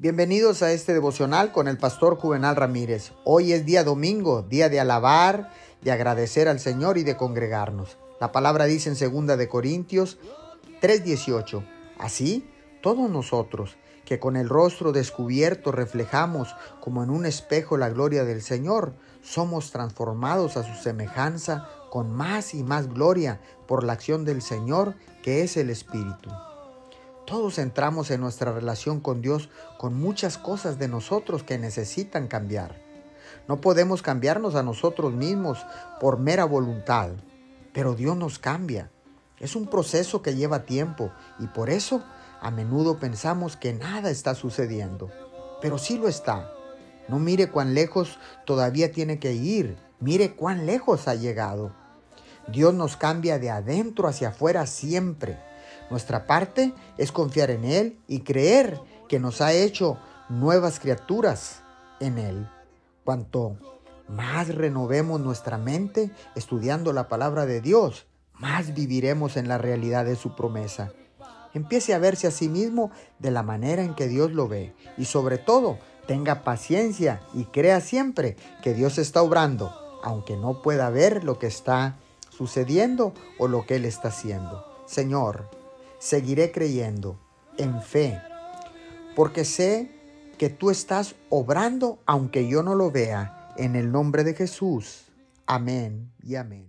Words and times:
Bienvenidos 0.00 0.62
a 0.62 0.70
este 0.70 0.92
devocional 0.92 1.50
con 1.50 1.66
el 1.66 1.76
pastor 1.76 2.18
Juvenal 2.18 2.54
Ramírez. 2.54 3.14
Hoy 3.24 3.52
es 3.52 3.66
día 3.66 3.82
domingo, 3.82 4.42
día 4.42 4.68
de 4.68 4.78
alabar, 4.78 5.50
de 5.82 5.90
agradecer 5.90 6.46
al 6.46 6.60
Señor 6.60 6.98
y 6.98 7.02
de 7.02 7.16
congregarnos. 7.16 7.98
La 8.20 8.30
palabra 8.30 8.66
dice 8.66 8.90
en 8.90 9.26
2 9.26 9.36
de 9.36 9.48
Corintios 9.48 10.20
3:18, 10.80 11.64
así 11.98 12.48
todos 12.80 13.10
nosotros 13.10 13.76
que 14.04 14.20
con 14.20 14.36
el 14.36 14.48
rostro 14.48 14.92
descubierto 14.92 15.72
reflejamos 15.72 16.54
como 16.80 17.02
en 17.02 17.10
un 17.10 17.26
espejo 17.26 17.76
la 17.76 17.88
gloria 17.88 18.22
del 18.22 18.40
Señor, 18.40 18.94
somos 19.20 19.72
transformados 19.72 20.56
a 20.56 20.62
su 20.62 20.80
semejanza 20.80 21.68
con 21.90 22.12
más 22.12 22.54
y 22.54 22.62
más 22.62 22.86
gloria 22.86 23.40
por 23.66 23.82
la 23.82 23.94
acción 23.94 24.24
del 24.24 24.42
Señor 24.42 24.94
que 25.24 25.42
es 25.42 25.56
el 25.56 25.70
Espíritu. 25.70 26.30
Todos 27.28 27.58
entramos 27.58 28.10
en 28.10 28.22
nuestra 28.22 28.52
relación 28.52 29.00
con 29.00 29.20
Dios 29.20 29.50
con 29.76 29.92
muchas 29.92 30.38
cosas 30.38 30.78
de 30.78 30.88
nosotros 30.88 31.42
que 31.42 31.58
necesitan 31.58 32.26
cambiar. 32.26 32.80
No 33.46 33.60
podemos 33.60 34.00
cambiarnos 34.00 34.54
a 34.54 34.62
nosotros 34.62 35.12
mismos 35.12 35.58
por 36.00 36.18
mera 36.18 36.46
voluntad, 36.46 37.10
pero 37.74 37.94
Dios 37.94 38.16
nos 38.16 38.38
cambia. 38.38 38.90
Es 39.40 39.56
un 39.56 39.66
proceso 39.66 40.22
que 40.22 40.36
lleva 40.36 40.64
tiempo 40.64 41.12
y 41.38 41.48
por 41.48 41.68
eso 41.68 42.02
a 42.40 42.50
menudo 42.50 42.98
pensamos 42.98 43.58
que 43.58 43.74
nada 43.74 44.08
está 44.08 44.34
sucediendo, 44.34 45.10
pero 45.60 45.76
sí 45.76 45.98
lo 45.98 46.08
está. 46.08 46.50
No 47.08 47.18
mire 47.18 47.50
cuán 47.50 47.74
lejos 47.74 48.18
todavía 48.46 48.90
tiene 48.90 49.18
que 49.18 49.34
ir, 49.34 49.76
mire 50.00 50.34
cuán 50.34 50.64
lejos 50.64 51.06
ha 51.08 51.14
llegado. 51.14 51.72
Dios 52.50 52.72
nos 52.72 52.96
cambia 52.96 53.38
de 53.38 53.50
adentro 53.50 54.08
hacia 54.08 54.30
afuera 54.30 54.66
siempre. 54.66 55.38
Nuestra 55.90 56.26
parte 56.26 56.72
es 56.96 57.12
confiar 57.12 57.50
en 57.50 57.64
Él 57.64 57.98
y 58.06 58.20
creer 58.20 58.80
que 59.08 59.18
nos 59.18 59.40
ha 59.40 59.52
hecho 59.52 59.98
nuevas 60.28 60.80
criaturas 60.80 61.62
en 62.00 62.18
Él. 62.18 62.48
Cuanto 63.04 63.56
más 64.08 64.54
renovemos 64.54 65.20
nuestra 65.20 65.58
mente 65.58 66.10
estudiando 66.34 66.92
la 66.92 67.08
palabra 67.08 67.46
de 67.46 67.60
Dios, 67.60 68.06
más 68.34 68.74
viviremos 68.74 69.36
en 69.36 69.48
la 69.48 69.58
realidad 69.58 70.04
de 70.04 70.16
su 70.16 70.34
promesa. 70.34 70.92
Empiece 71.54 71.94
a 71.94 71.98
verse 71.98 72.26
a 72.26 72.30
sí 72.30 72.48
mismo 72.48 72.90
de 73.18 73.30
la 73.30 73.42
manera 73.42 73.82
en 73.82 73.94
que 73.94 74.06
Dios 74.06 74.32
lo 74.32 74.48
ve 74.48 74.74
y 74.96 75.06
sobre 75.06 75.38
todo 75.38 75.78
tenga 76.06 76.42
paciencia 76.44 77.20
y 77.34 77.44
crea 77.44 77.80
siempre 77.80 78.36
que 78.62 78.74
Dios 78.74 78.98
está 78.98 79.22
obrando, 79.22 80.00
aunque 80.02 80.36
no 80.36 80.62
pueda 80.62 80.90
ver 80.90 81.24
lo 81.24 81.38
que 81.38 81.46
está 81.46 81.96
sucediendo 82.30 83.12
o 83.38 83.48
lo 83.48 83.66
que 83.66 83.76
Él 83.76 83.84
está 83.84 84.08
haciendo. 84.08 84.64
Señor, 84.86 85.50
seguiré 85.98 86.52
creyendo 86.52 87.18
en 87.56 87.82
fe, 87.82 88.20
porque 89.16 89.44
sé 89.44 89.90
que 90.38 90.48
tú 90.48 90.70
estás 90.70 91.16
obrando 91.28 91.98
aunque 92.06 92.48
yo 92.48 92.62
no 92.62 92.74
lo 92.74 92.90
vea, 92.90 93.52
en 93.56 93.74
el 93.74 93.90
nombre 93.90 94.22
de 94.24 94.34
Jesús. 94.34 95.10
Amén 95.46 96.12
y 96.22 96.36
amén. 96.36 96.68